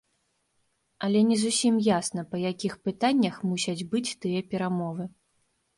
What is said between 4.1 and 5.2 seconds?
тыя перамовы.